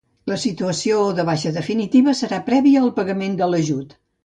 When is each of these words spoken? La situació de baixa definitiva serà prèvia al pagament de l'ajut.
La 0.29 0.35
situació 0.43 1.01
de 1.19 1.25
baixa 1.27 1.51
definitiva 1.59 2.15
serà 2.23 2.41
prèvia 2.49 2.83
al 2.87 2.91
pagament 2.99 3.39
de 3.43 3.53
l'ajut. 3.53 3.97